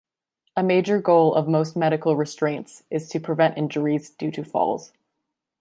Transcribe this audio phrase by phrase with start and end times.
[0.57, 4.93] A major goal of most medical restraints is to prevent injuries due to falls.